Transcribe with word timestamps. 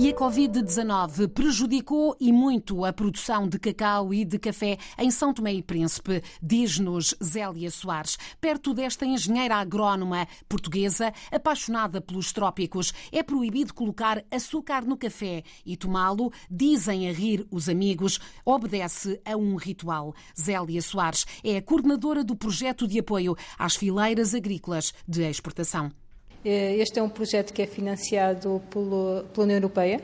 E 0.00 0.10
a 0.10 0.14
Covid-19 0.14 1.26
prejudicou 1.26 2.16
e 2.20 2.30
muito 2.30 2.84
a 2.84 2.92
produção 2.92 3.48
de 3.48 3.58
cacau 3.58 4.14
e 4.14 4.24
de 4.24 4.38
café 4.38 4.78
em 4.96 5.10
São 5.10 5.34
Tomé 5.34 5.54
e 5.54 5.60
Príncipe, 5.60 6.22
diz-nos 6.40 7.16
Zélia 7.20 7.68
Soares. 7.68 8.16
Perto 8.40 8.72
desta 8.72 9.04
engenheira 9.04 9.56
agrónoma 9.56 10.28
portuguesa, 10.48 11.12
apaixonada 11.32 12.00
pelos 12.00 12.32
trópicos, 12.32 12.94
é 13.10 13.24
proibido 13.24 13.74
colocar 13.74 14.24
açúcar 14.30 14.84
no 14.84 14.96
café 14.96 15.42
e 15.66 15.76
tomá-lo, 15.76 16.32
dizem 16.48 17.08
a 17.08 17.12
rir 17.12 17.44
os 17.50 17.68
amigos, 17.68 18.20
obedece 18.44 19.20
a 19.24 19.36
um 19.36 19.56
ritual. 19.56 20.14
Zélia 20.40 20.80
Soares 20.80 21.26
é 21.42 21.56
a 21.56 21.62
coordenadora 21.62 22.22
do 22.22 22.36
projeto 22.36 22.86
de 22.86 23.00
apoio 23.00 23.34
às 23.58 23.74
fileiras 23.74 24.32
agrícolas 24.32 24.94
de 25.08 25.28
exportação. 25.28 25.90
Eh, 26.44 26.76
este 26.78 26.98
é 26.98 27.02
um 27.02 27.08
projeto 27.08 27.52
que 27.52 27.62
é 27.62 27.66
financiado 27.66 28.62
pelo, 28.70 29.24
pela 29.32 29.44
União 29.44 29.56
Europeia, 29.56 30.00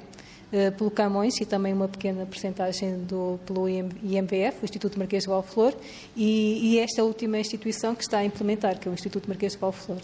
eh, 0.53 0.71
pelo 0.71 0.91
Camões 0.91 1.41
e 1.41 1.45
também 1.45 1.73
uma 1.73 1.89
pequena 1.89 2.27
porcentagem 2.27 2.99
do, 3.05 3.39
pelo 3.47 3.69
IMVF, 3.69 4.63
o 4.63 4.65
Instituto 4.65 4.99
Marquês 4.99 5.25
de 5.25 5.29
Valflor, 5.29 5.75
e, 6.17 6.75
e 6.75 6.79
esta 6.79 7.03
última 7.03 7.39
instituição 7.39 7.95
que 7.95 8.03
está 8.03 8.19
a 8.19 8.25
implementar, 8.25 8.79
que 8.79 8.89
é 8.89 8.91
o 8.91 8.95
Instituto 8.95 9.29
Marquês 9.29 9.53
de 9.53 9.59
Valflor. 9.59 9.99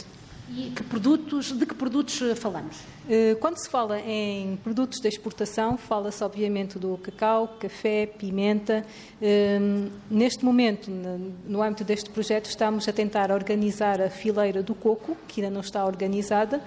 E 0.57 0.71
que 0.71 0.83
produtos, 0.83 1.53
de 1.53 1.65
que 1.65 1.75
produtos 1.75 2.21
eh, 2.23 2.35
falamos? 2.35 2.77
Eh, 3.09 3.37
quando 3.41 3.57
se 3.57 3.69
fala 3.69 4.01
em 4.01 4.57
produtos 4.57 4.99
de 4.99 5.07
exportação, 5.07 5.77
fala-se 5.77 6.25
obviamente 6.25 6.77
do 6.77 6.99
cacau, 6.99 7.57
café, 7.61 8.07
pimenta. 8.07 8.85
Eh, 9.23 9.61
neste 10.11 10.45
momento, 10.45 10.91
no 11.47 11.63
âmbito 11.63 11.85
deste 11.85 12.11
projeto, 12.11 12.47
estamos 12.47 12.89
a 12.89 12.93
tentar 12.93 13.31
organizar 13.31 14.01
a 14.01 14.11
fileira 14.11 14.61
do 14.61 14.75
coco, 14.75 15.17
que 15.29 15.41
ainda 15.41 15.55
não 15.55 15.61
está 15.61 15.85
organizada, 15.85 16.61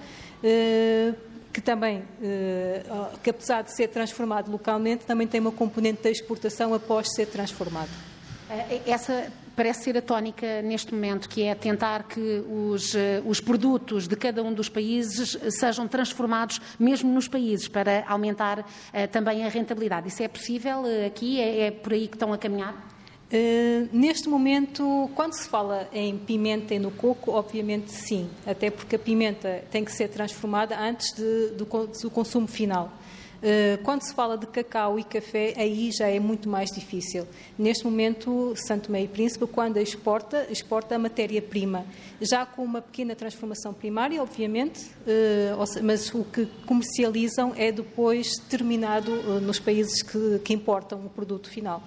que 1.52 1.60
também, 1.60 2.02
que 3.22 3.30
apesar 3.30 3.62
de 3.62 3.74
ser 3.74 3.88
transformado 3.88 4.50
localmente, 4.50 5.06
também 5.06 5.26
tem 5.26 5.40
uma 5.40 5.52
componente 5.52 6.02
da 6.02 6.10
exportação 6.10 6.74
após 6.74 7.08
ser 7.14 7.26
transformado. 7.26 7.90
Essa 8.86 9.30
parece 9.54 9.84
ser 9.84 9.98
a 9.98 10.02
tónica 10.02 10.62
neste 10.62 10.92
momento, 10.92 11.28
que 11.28 11.42
é 11.42 11.54
tentar 11.54 12.04
que 12.04 12.44
os, 12.48 12.94
eh, 12.94 13.22
os 13.24 13.40
produtos 13.40 14.08
de 14.08 14.16
cada 14.16 14.42
um 14.42 14.52
dos 14.52 14.68
países 14.68 15.38
sejam 15.50 15.86
transformados 15.86 16.60
mesmo 16.78 17.12
nos 17.12 17.28
países, 17.28 17.68
para 17.68 18.04
aumentar 18.06 18.60
uh, 18.60 18.64
também 19.10 19.44
a 19.44 19.48
rentabilidade. 19.48 20.08
Isso 20.08 20.22
é 20.22 20.28
possível 20.28 20.82
uh, 20.82 21.06
aqui? 21.06 21.40
É, 21.40 21.66
é, 21.66 21.70
por 21.70 21.92
aí 21.92 22.08
que 22.08 22.16
estão 22.16 22.32
a 22.32 22.38
caminhar? 22.38 22.74
Uh, 23.32 23.88
neste 23.92 24.28
momento, 24.28 25.10
quando 25.14 25.32
se 25.32 25.48
fala 25.48 25.88
em 25.92 26.16
pimenta 26.18 26.74
e 26.74 26.78
no 26.78 26.90
coco, 26.90 27.32
obviamente 27.32 27.90
sim, 27.90 28.28
até 28.46 28.70
porque 28.70 28.96
a 28.96 28.98
pimenta 28.98 29.64
tem 29.70 29.84
que 29.84 29.92
ser 29.92 30.08
transformada 30.08 30.78
antes 30.78 31.12
de, 31.14 31.48
do, 31.56 31.64
do 31.64 32.10
consumo 32.10 32.46
final. 32.46 32.92
Eh, 33.46 33.78
quando 33.82 34.00
se 34.00 34.14
fala 34.14 34.38
de 34.38 34.46
cacau 34.46 34.98
e 34.98 35.04
café, 35.04 35.52
aí 35.58 35.90
já 35.92 36.08
é 36.08 36.18
muito 36.18 36.48
mais 36.48 36.70
difícil. 36.70 37.26
Neste 37.58 37.84
momento, 37.84 38.54
Santo 38.56 38.90
Meio 38.90 39.06
Príncipe, 39.06 39.46
quando 39.46 39.76
exporta, 39.76 40.46
exporta 40.50 40.94
a 40.94 40.98
matéria-prima, 40.98 41.84
já 42.22 42.46
com 42.46 42.64
uma 42.64 42.80
pequena 42.80 43.14
transformação 43.14 43.74
primária, 43.74 44.22
obviamente, 44.22 44.90
eh, 45.06 45.52
mas 45.82 46.12
o 46.14 46.24
que 46.24 46.46
comercializam 46.64 47.52
é 47.54 47.70
depois 47.70 48.32
terminado 48.48 49.12
eh, 49.12 49.40
nos 49.40 49.58
países 49.58 50.00
que, 50.00 50.38
que 50.42 50.54
importam 50.54 51.04
o 51.04 51.10
produto 51.10 51.50
final. 51.50 51.82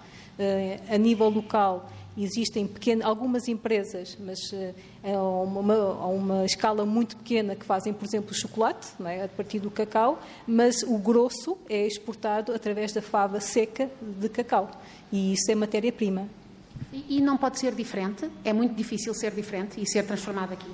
A 0.87 0.97
nível 0.99 1.29
local, 1.29 1.89
Existem 2.17 2.67
algumas 3.03 3.47
empresas, 3.47 4.17
mas 4.19 4.39
a, 5.03 5.21
uma, 5.21 5.75
a 5.75 6.07
uma 6.07 6.45
escala 6.45 6.85
muito 6.85 7.15
pequena, 7.17 7.55
que 7.55 7.63
fazem, 7.63 7.93
por 7.93 8.05
exemplo, 8.05 8.33
chocolate, 8.33 8.87
é? 9.05 9.25
a 9.25 9.27
partir 9.27 9.59
do 9.59 9.69
cacau, 9.69 10.19
mas 10.47 10.81
o 10.81 10.97
grosso 10.97 11.57
é 11.69 11.85
exportado 11.85 12.53
através 12.53 12.91
da 12.91 13.01
fava 13.01 13.39
seca 13.39 13.89
de 14.01 14.29
cacau. 14.29 14.71
E 15.11 15.33
isso 15.33 15.51
é 15.51 15.55
matéria-prima. 15.55 16.27
E, 16.91 17.17
e 17.17 17.21
não 17.21 17.37
pode 17.37 17.59
ser 17.59 17.75
diferente? 17.75 18.29
É 18.43 18.51
muito 18.51 18.73
difícil 18.73 19.13
ser 19.13 19.31
diferente 19.31 19.79
e 19.79 19.87
ser 19.87 20.03
transformado 20.03 20.53
aqui? 20.53 20.69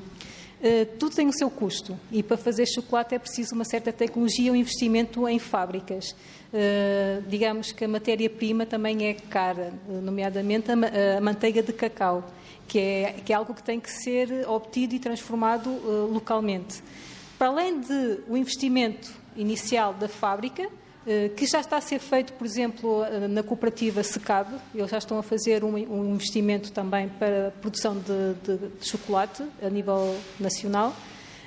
Uh, 0.64 0.86
tudo 0.98 1.14
tem 1.14 1.28
o 1.28 1.34
seu 1.34 1.50
custo 1.50 2.00
e 2.10 2.24
para 2.24 2.38
fazer 2.38 2.66
chocolate 2.66 3.14
é 3.14 3.20
preciso 3.20 3.54
uma 3.54 3.66
certa 3.66 3.92
tecnologia, 3.92 4.50
um 4.50 4.56
investimento 4.56 5.28
em 5.28 5.38
fábricas. 5.38 6.12
Uh, 6.54 7.22
digamos 7.28 7.74
que 7.74 7.84
a 7.84 7.88
matéria-prima 7.88 8.66
também 8.66 9.08
é 9.08 9.14
cara, 9.14 9.74
nomeadamente 9.90 10.72
a, 10.72 11.18
a, 11.18 11.20
manteiga 11.20 11.62
de 11.62 11.74
cacau, 11.74 12.24
que 12.66 12.80
é, 12.80 13.16
que 13.26 13.34
é 13.34 13.36
algo 13.36 13.54
que 13.54 13.62
tem 13.62 13.78
que 13.78 13.92
ser 13.92 14.48
obtido 14.48 14.96
e 14.96 15.00
transformado 15.00 15.70
uh, 15.70 16.10
localmente. 16.10 16.82
Para 17.38 17.48
além 17.48 17.82
de 17.82 18.20
o 18.30 18.38
investimento 18.38 19.12
inicial 19.36 19.94
da 19.94 20.08
fábrica, 20.08 20.64
eh, 20.64 20.70
que 21.36 21.46
já 21.46 21.60
está 21.60 21.78
a 21.78 21.82
ser 21.82 22.00
feito, 22.00 22.32
por 22.34 22.46
exemplo, 22.46 23.04
eh, 23.04 23.28
na 23.28 23.44
cooperativa 23.44 24.02
Secab, 24.04 24.50
eles 24.74 24.90
já 24.90 24.98
estão 24.98 25.18
a 25.18 25.24
fazer 25.24 25.64
um, 25.64 25.78
investimento 26.14 26.72
também 26.72 27.10
para 27.10 27.50
a 27.50 27.52
produção 27.52 27.96
de, 27.96 28.34
de, 28.44 28.70
de 28.80 28.88
chocolate 28.88 29.44
a 29.62 29.70
nível 29.70 30.16
nacional. 30.40 30.96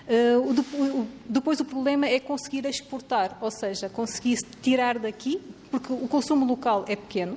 Uh, 0.07 1.07
depois 1.27 1.59
o 1.59 1.65
problema 1.65 2.07
é 2.07 2.21
conseguir 2.21 2.65
exportar, 2.67 3.39
ou 3.41 3.51
seja, 3.51 3.89
conseguir 3.89 4.37
tirar 4.63 4.99
daqui, 4.99 5.41
porque 5.71 5.93
o 5.93 6.07
consumo 6.07 6.45
local 6.47 6.85
é 6.87 6.95
pequeno, 6.95 7.37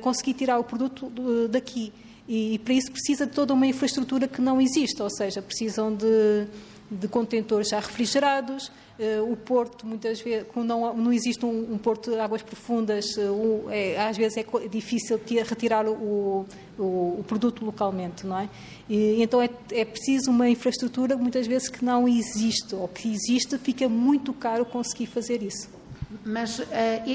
conseguir 0.00 0.34
tirar 0.34 0.58
o 0.58 0.64
produto 0.64 1.12
daqui. 1.48 1.92
E 2.26 2.58
para 2.60 2.74
isso 2.74 2.90
precisa 2.90 3.26
de 3.26 3.32
toda 3.32 3.52
uma 3.52 3.66
infraestrutura 3.66 4.26
que 4.26 4.40
não 4.40 4.60
existe, 4.60 5.00
ou 5.02 5.10
seja, 5.10 5.40
precisam 5.40 5.94
de 5.94 6.46
de 6.90 7.06
contentores 7.06 7.68
já 7.68 7.78
refrigerados, 7.78 8.72
eh, 8.98 9.20
o 9.20 9.36
porto, 9.36 9.86
muitas 9.86 10.20
vezes, 10.20 10.46
como 10.52 10.66
não, 10.66 10.94
não 10.94 11.12
existe 11.12 11.46
um, 11.46 11.72
um 11.72 11.78
porto 11.78 12.10
de 12.10 12.18
águas 12.18 12.42
profundas, 12.42 13.16
eh, 13.16 13.94
é, 13.94 14.06
às 14.06 14.16
vezes 14.16 14.36
é 14.38 14.68
difícil 14.68 15.18
retirar 15.46 15.86
o, 15.86 16.44
o, 16.78 16.84
o, 17.18 17.24
produto 17.26 17.64
localmente, 17.64 18.26
não 18.26 18.38
é? 18.38 18.48
E, 18.88 19.22
então 19.22 19.40
é, 19.40 19.48
é 19.70 19.84
preciso 19.84 20.30
uma 20.30 20.50
infraestrutura, 20.50 21.16
muitas 21.16 21.46
vezes, 21.46 21.68
que 21.68 21.84
não 21.84 22.08
existe, 22.08 22.74
ou 22.74 22.88
que 22.88 23.10
existe, 23.10 23.56
fica 23.56 23.88
muito 23.88 24.32
caro 24.32 24.66
conseguir 24.66 25.06
fazer 25.06 25.42
isso. 25.42 25.79
Mas 26.24 26.58
uh, 26.58 26.64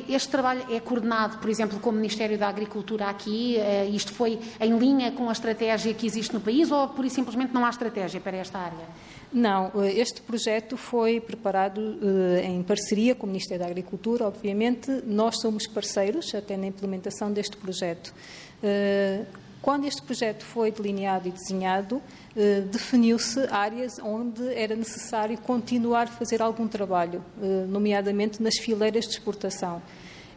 este 0.08 0.30
trabalho 0.30 0.66
é 0.70 0.80
coordenado, 0.80 1.38
por 1.40 1.50
exemplo, 1.50 1.80
com 1.80 1.90
o 1.90 1.94
Ministério 1.94 2.38
da 2.38 2.48
Agricultura 2.48 3.08
aqui? 3.08 3.58
Uh, 3.58 3.94
isto 3.94 4.14
foi 4.14 4.40
em 4.60 4.78
linha 4.78 5.12
com 5.12 5.28
a 5.28 5.34
estratégia 5.34 5.94
que 5.94 6.06
existe 6.06 6.34
no 6.34 6.40
país 6.40 6.72
ou, 6.72 6.88
por 6.88 7.08
simplesmente, 7.10 7.54
não 7.54 7.66
há 7.66 7.70
estratégia 7.70 8.22
para 8.22 8.38
esta 8.38 8.58
área? 8.58 8.88
Não, 9.34 9.70
eh, 9.84 10.00
este 10.00 10.22
projeto 10.22 10.78
foi 10.78 11.20
preparado 11.20 11.80
uh, 11.80 12.38
em 12.42 12.64
parceria 12.64 13.14
com 13.16 13.26
o 13.26 13.28
Ministério 13.28 13.66
da 13.66 13.70
Agricultura, 13.70 14.26
obviamente. 14.28 14.90
Nós 15.06 15.42
somos 15.42 15.68
parceiros 15.68 16.34
até 16.34 16.56
na 16.56 16.68
implementação 16.68 17.32
deste 17.34 17.58
projeto. 17.58 18.14
Quando 19.66 19.86
este 19.88 20.00
projeto 20.04 20.46
foi 20.46 20.70
delineado 20.70 21.28
e 21.28 21.32
desenhado, 21.32 21.96
uh, 21.96 22.62
definiu-se 22.72 23.48
áreas 23.50 23.98
onde 23.98 24.48
era 24.54 24.76
necessário 24.76 25.36
continuar 25.40 26.04
a 26.04 26.12
fazer 26.12 26.40
algum 26.40 26.68
trabalho, 26.68 27.26
nomeadamente 27.68 28.44
nas 28.44 28.60
fileiras 28.60 29.06
de 29.06 29.14
exportação. 29.14 29.82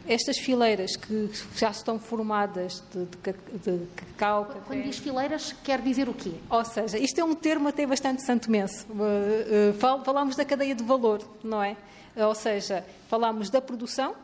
Estas 0.07 0.39
fileiras 0.39 0.95
que 0.95 1.29
já 1.55 1.69
estão 1.69 1.99
formadas 1.99 2.83
de, 2.91 3.05
de, 3.05 3.77
de 3.77 3.85
cacau, 3.95 4.45
café... 4.45 4.59
Quando 4.65 4.81
diz 4.81 4.97
fileiras, 4.97 5.55
quer 5.63 5.79
dizer 5.79 6.09
o 6.09 6.13
quê? 6.15 6.33
Ou 6.49 6.65
seja, 6.65 6.97
isto 6.97 7.21
é 7.21 7.23
um 7.23 7.35
termo 7.35 7.67
até 7.67 7.85
bastante 7.85 8.25
santomense. 8.25 8.83
Eh, 8.89 9.69
eh, 9.69 10.03
falamos 10.03 10.35
da 10.35 10.43
cadeia 10.43 10.73
de 10.73 10.83
valor, 10.83 11.21
não 11.43 11.61
é? 11.61 11.77
Ou 12.15 12.33
seja, 12.33 12.83
falamos 13.07 13.51
da 13.51 13.61
produção, 13.61 14.15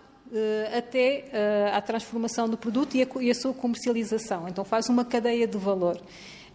até 0.78 1.26
uh, 1.28 1.76
à 1.76 1.82
transformação 1.82 2.50
do 2.50 2.58
produto 2.58 2.96
e 2.96 3.08
e 3.22 3.32
a, 3.32 3.36
sua 3.36 3.54
comercialização. 3.54 4.48
Então 4.48 4.66
faz 4.66 4.90
uma 4.90 5.06
cadeia 5.06 5.48
de 5.48 5.58
valor. 5.58 6.00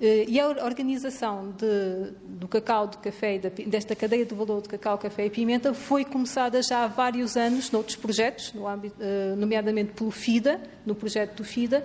Uh, 0.00 0.24
e 0.26 0.40
a 0.40 0.48
organização 0.48 1.52
de, 1.58 2.12
do 2.26 2.48
cacau, 2.48 2.86
do 2.86 2.96
café, 2.96 3.38
desta 3.66 3.94
cadeia 3.94 4.24
de 4.24 4.34
valor 4.34 4.62
de 4.62 4.68
cacau, 4.70 4.96
café 4.96 5.26
e 5.26 5.30
pimenta 5.30 5.74
foi 5.74 6.06
começada 6.06 6.62
já 6.62 6.84
há 6.84 6.86
vários 6.86 7.36
anos 7.36 7.70
noutros 7.70 7.96
projetos, 7.96 8.54
no 8.54 8.66
âmbito, 8.66 8.96
nomeadamente 9.36 9.92
pelo 9.92 10.10
FIDA, 10.10 10.58
no 10.86 10.94
projeto 10.94 11.36
do 11.36 11.44
FIDA, 11.44 11.84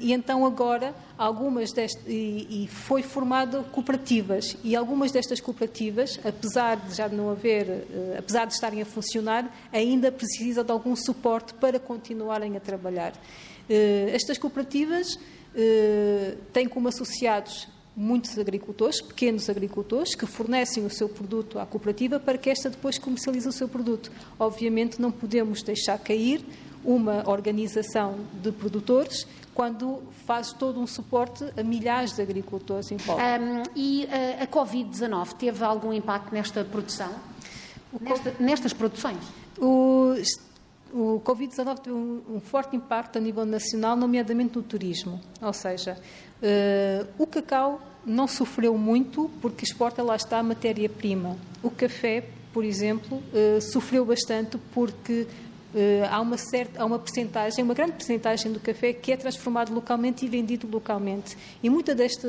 e 0.00 0.12
então 0.12 0.44
agora 0.44 0.92
algumas 1.16 1.72
destas, 1.72 2.02
e, 2.08 2.64
e 2.64 2.68
foi 2.68 3.02
formado 3.02 3.62
cooperativas 3.70 4.56
e 4.64 4.74
algumas 4.74 5.12
destas 5.12 5.40
cooperativas, 5.40 6.18
apesar 6.24 6.76
de 6.76 6.96
já 6.96 7.08
não 7.08 7.30
haver, 7.30 7.86
apesar 8.18 8.46
de 8.46 8.54
estarem 8.54 8.82
a 8.82 8.84
funcionar, 8.84 9.48
ainda 9.72 10.10
precisam 10.10 10.64
de 10.64 10.72
algum 10.72 10.96
suporte 10.96 11.54
para 11.54 11.78
continuarem 11.78 12.56
a 12.56 12.60
trabalhar. 12.60 13.12
Estas 14.12 14.38
cooperativas 14.38 15.16
uh, 15.54 16.36
têm 16.52 16.68
como 16.68 16.88
associados 16.88 17.68
muitos 17.96 18.38
agricultores, 18.38 19.00
pequenos 19.00 19.50
agricultores, 19.50 20.14
que 20.14 20.24
fornecem 20.24 20.86
o 20.86 20.90
seu 20.90 21.08
produto 21.08 21.58
à 21.58 21.66
cooperativa 21.66 22.18
para 22.18 22.38
que 22.38 22.48
esta 22.48 22.70
depois 22.70 22.98
comercialize 22.98 23.48
o 23.48 23.52
seu 23.52 23.68
produto. 23.68 24.10
Obviamente 24.38 25.00
não 25.00 25.10
podemos 25.10 25.62
deixar 25.62 25.98
cair 25.98 26.44
uma 26.84 27.28
organização 27.28 28.20
de 28.42 28.50
produtores 28.52 29.26
quando 29.54 30.02
faz 30.26 30.52
todo 30.52 30.80
um 30.80 30.86
suporte 30.86 31.44
a 31.56 31.62
milhares 31.62 32.14
de 32.14 32.22
agricultores 32.22 32.90
em 32.90 32.96
pobre. 32.96 33.22
Um, 33.22 33.62
e 33.76 34.06
a, 34.06 34.44
a 34.44 34.46
Covid-19 34.46 35.34
teve 35.34 35.62
algum 35.62 35.92
impacto 35.92 36.32
nesta 36.32 36.64
produção? 36.64 37.10
Nesta, 38.00 38.34
nestas 38.38 38.72
produções? 38.72 39.18
O, 39.58 40.14
o 40.92 41.20
Covid-19 41.24 41.78
teve 41.78 41.96
um, 41.96 42.22
um, 42.28 42.40
forte 42.40 42.76
impacto 42.76 43.16
a 43.16 43.20
nível 43.20 43.44
nacional, 43.44 43.96
nomeadamente 43.96 44.56
no 44.56 44.62
turismo. 44.62 45.20
Ou 45.40 45.52
seja, 45.52 45.96
uh, 46.42 47.06
o 47.18 47.26
cacau 47.26 47.80
não 48.04 48.26
sofreu 48.26 48.76
muito 48.76 49.30
porque 49.40 49.64
exporta 49.64 50.02
lá 50.02 50.16
está 50.16 50.38
a 50.38 50.42
matéria-prima. 50.42 51.36
O 51.62 51.70
café, 51.70 52.24
por 52.52 52.64
exemplo, 52.64 53.18
uh, 53.18 53.60
sofreu 53.60 54.04
bastante 54.04 54.58
porque 54.72 55.26
Uh, 55.72 56.02
há 56.10 56.20
uma 56.20 56.36
certa, 56.36 56.82
há 56.82 56.84
uma 56.84 56.98
percentagem, 56.98 57.62
uma 57.62 57.74
grande 57.74 57.92
percentagem 57.92 58.50
do 58.50 58.58
café 58.58 58.92
que 58.92 59.12
é 59.12 59.16
transformado 59.16 59.72
localmente 59.72 60.26
e 60.26 60.28
vendido 60.28 60.68
localmente. 60.68 61.38
E 61.62 61.70
muita 61.70 61.94
desta 61.94 62.26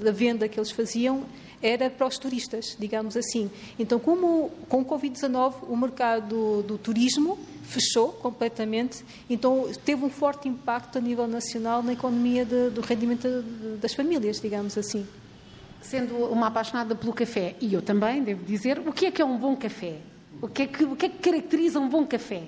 da 0.00 0.10
venda 0.10 0.48
que 0.48 0.58
eles 0.58 0.70
faziam 0.70 1.22
era 1.62 1.90
para 1.90 2.06
os 2.06 2.16
turistas, 2.16 2.76
digamos 2.78 3.16
assim. 3.16 3.50
Então, 3.78 3.98
como 3.98 4.50
com 4.68 4.80
o 4.80 4.84
Covid-19 4.84 5.54
o 5.68 5.76
mercado 5.76 6.62
do, 6.62 6.78
turismo 6.78 7.38
fechou 7.68 8.12
completamente, 8.12 9.04
então 9.28 9.70
teve 9.84 10.02
um 10.02 10.08
forte 10.08 10.48
impacto 10.48 10.96
a 10.96 11.00
nível 11.00 11.26
nacional 11.26 11.82
na 11.82 11.92
economia 11.92 12.44
de, 12.44 12.70
do 12.70 12.80
rendimento 12.80 13.42
das 13.80 13.92
famílias, 13.94 14.40
digamos 14.40 14.76
assim. 14.78 15.06
Sendo 15.82 16.16
uma 16.16 16.46
apaixonada 16.46 16.94
pelo 16.94 17.12
café, 17.12 17.54
e 17.60 17.72
eu 17.72 17.82
também, 17.82 18.22
devo 18.22 18.42
dizer, 18.42 18.78
o 18.78 18.92
que 18.92 19.06
é 19.06 19.10
que 19.10 19.20
é 19.20 19.24
um 19.24 19.36
bom 19.36 19.54
café? 19.54 19.98
O 20.40 20.48
que 20.48 20.62
é 20.62 20.66
que, 20.66 20.84
o 20.84 20.96
que, 20.96 21.06
é 21.06 21.08
que 21.08 21.18
caracteriza 21.18 21.78
um 21.78 21.88
bom 21.88 22.06
café? 22.06 22.44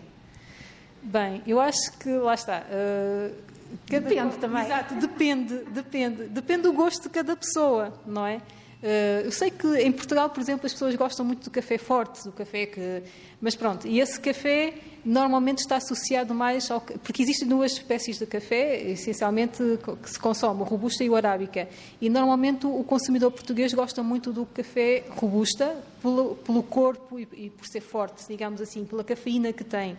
Bem, 1.02 1.42
eu 1.46 1.60
acho 1.60 1.98
que 1.98 2.10
lá 2.10 2.34
está. 2.34 2.62
Uh, 2.62 3.34
depende 3.86 4.36
também. 4.38 4.64
Exato, 4.64 4.94
depende, 4.94 5.54
depende. 5.70 6.24
Depende 6.24 6.62
do 6.62 6.72
gosto 6.72 7.04
de 7.04 7.08
cada 7.10 7.36
pessoa, 7.36 7.92
não 8.06 8.26
é? 8.26 8.40
Uh, 8.82 9.26
eu 9.26 9.32
sei 9.32 9.50
que 9.50 9.66
em 9.78 9.92
Portugal, 9.92 10.30
por 10.30 10.40
exemplo, 10.40 10.64
as 10.64 10.72
pessoas 10.72 10.94
gostam 10.94 11.24
muito 11.24 11.44
do 11.44 11.50
café 11.50 11.76
forte, 11.76 12.24
do 12.24 12.32
café 12.32 12.64
que. 12.64 13.02
Mas 13.38 13.54
pronto, 13.54 13.86
e 13.86 14.00
esse 14.00 14.18
café 14.18 14.72
normalmente 15.04 15.58
está 15.58 15.76
associado 15.76 16.34
mais 16.34 16.70
ao. 16.70 16.80
Porque 16.80 17.22
existem 17.22 17.46
duas 17.46 17.72
espécies 17.72 18.18
de 18.18 18.24
café, 18.24 18.80
essencialmente, 18.90 19.62
que 20.02 20.10
se 20.10 20.18
consome, 20.18 20.62
o 20.62 20.64
robusta 20.64 21.04
e 21.04 21.10
o 21.10 21.14
arábica. 21.14 21.68
E 22.00 22.08
normalmente 22.08 22.66
o 22.66 22.82
consumidor 22.82 23.30
português 23.30 23.74
gosta 23.74 24.02
muito 24.02 24.32
do 24.32 24.46
café 24.46 25.04
robusta, 25.10 25.76
pelo, 26.00 26.36
pelo 26.36 26.62
corpo 26.62 27.18
e, 27.18 27.28
e 27.34 27.50
por 27.50 27.66
ser 27.66 27.82
forte, 27.82 28.24
digamos 28.26 28.62
assim, 28.62 28.86
pela 28.86 29.04
cafeína 29.04 29.52
que 29.52 29.62
tem. 29.62 29.94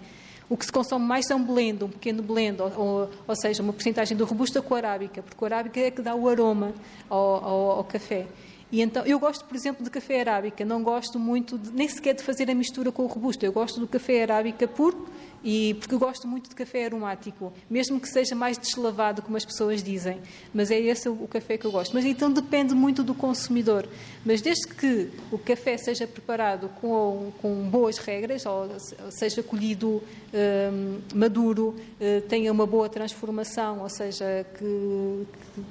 O 0.50 0.58
que 0.58 0.66
se 0.66 0.72
consome 0.72 1.06
mais 1.06 1.30
é 1.30 1.36
um 1.36 1.44
blend, 1.44 1.84
um 1.84 1.88
pequeno 1.88 2.22
blend, 2.22 2.62
ou, 2.62 2.72
ou, 2.76 3.10
ou 3.28 3.36
seja, 3.36 3.62
uma 3.62 3.72
porcentagem 3.72 4.18
do 4.18 4.26
robusta 4.26 4.62
com 4.62 4.74
a 4.74 4.78
arábica, 4.78 5.22
porque 5.22 5.42
o 5.42 5.46
arábica 5.46 5.80
é 5.80 5.92
que 5.92 6.02
dá 6.02 6.14
o 6.14 6.28
aroma 6.28 6.74
ao, 7.10 7.46
ao, 7.46 7.72
ao 7.72 7.84
café. 7.84 8.26
E 8.72 8.82
então, 8.82 9.06
eu 9.06 9.20
gosto, 9.20 9.44
por 9.44 9.56
exemplo, 9.56 9.84
de 9.84 9.90
café 9.90 10.22
arábica, 10.22 10.64
não 10.64 10.82
gosto 10.82 11.20
muito, 11.20 11.58
de, 11.58 11.72
nem 11.72 11.90
sequer 11.90 12.14
de 12.14 12.24
fazer 12.24 12.50
a 12.50 12.56
mistura 12.56 12.92
com 12.92 13.04
o 13.04 13.08
robusto. 13.08 13.46
Eu 13.46 13.52
gosto 13.52 13.80
do 13.80 13.88
café 13.88 14.24
arábica 14.24 14.68
puro, 14.68 15.08
e 15.44 15.74
porque 15.76 15.96
eu 15.96 16.00
gosto 16.00 16.28
muito 16.28 16.50
de 16.50 16.56
café 16.56 16.86
aromático, 16.86 17.52
mesmo 17.70 18.00
que 18.00 18.08
seja 18.08 18.36
mais 18.36 18.58
deslavado, 18.58 19.22
como 19.24 19.36
as 19.38 19.46
pessoas 19.46 19.82
dizem. 19.82 20.20
Mas 20.54 20.70
é 20.70 20.80
esse 20.80 21.10
o 21.10 21.28
café 21.28 21.58
que 21.58 21.66
eu 21.66 21.72
gosto. 21.72 21.94
Mas 21.94 22.06
então 22.06 22.32
depende 22.32 22.76
muito 22.76 23.04
do 23.04 23.16
consumidor. 23.16 23.88
Mas 24.24 24.42
desde 24.42 24.68
que 24.68 25.10
o 25.32 25.40
café 25.40 25.78
seja 25.78 26.06
preparado 26.06 26.70
com, 26.80 27.32
com 27.42 27.68
boas 27.70 27.98
regras, 27.98 28.46
ou 28.46 28.70
seja 29.10 29.42
colhido 29.42 30.04
um, 30.32 31.00
maduro, 31.16 31.70
uh, 31.70 32.22
tenha 32.28 32.52
uma 32.52 32.68
boa 32.68 32.88
transformação, 32.88 33.82
ou 33.82 33.90
seja, 33.90 34.46
que, 34.58 35.28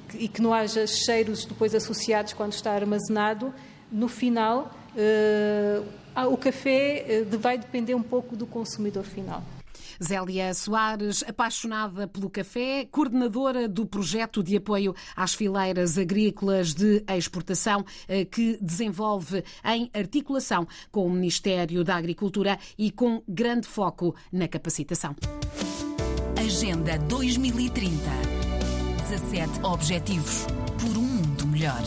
que, 0.09 0.25
e 0.25 0.27
que 0.27 0.41
não 0.41 0.53
haja 0.53 0.85
cheiros 0.85 1.45
depois 1.45 1.73
associados 1.73 2.33
quando 2.33 2.51
está 2.51 2.73
armazenado, 2.73 3.53
no 3.89 4.09
final. 4.09 4.71
Uh, 4.95 6.01
o 6.29 6.35
café 6.35 7.23
uh, 7.25 7.37
vai 7.37 7.57
depender 7.57 7.95
um 7.95 8.03
pouco 8.03 8.35
do 8.35 8.45
consumidor 8.45 9.03
final. 9.03 9.41
Zélia 10.03 10.53
Soares, 10.53 11.23
apaixonada 11.27 12.07
pelo 12.07 12.29
café, 12.29 12.87
coordenadora 12.91 13.67
do 13.67 13.85
projeto 13.85 14.43
de 14.43 14.57
apoio 14.57 14.95
às 15.15 15.33
fileiras 15.33 15.97
agrícolas 15.97 16.73
de 16.73 17.03
exportação, 17.15 17.85
eh, 18.07 18.25
que 18.25 18.57
desenvolve 18.61 19.43
em 19.63 19.89
articulação 19.93 20.67
com 20.91 21.05
o 21.05 21.09
Ministério 21.09 21.83
da 21.83 21.95
Agricultura 21.95 22.57
e 22.77 22.91
com 22.91 23.21
grande 23.27 23.67
foco 23.67 24.15
na 24.31 24.47
capacitação. 24.47 25.15
Agenda 26.37 26.97
2030. 26.97 27.91
17 29.09 29.59
Objetivos 29.63 30.45
por 30.79 30.97
um 30.97 31.01
mundo 31.01 31.45
melhor. 31.47 31.81